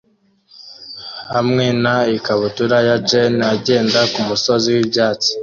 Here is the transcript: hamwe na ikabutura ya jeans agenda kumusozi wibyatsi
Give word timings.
hamwe 1.33 1.65
na 1.83 1.95
ikabutura 2.17 2.77
ya 2.87 2.95
jeans 3.09 3.45
agenda 3.53 3.99
kumusozi 4.13 4.67
wibyatsi 4.75 5.31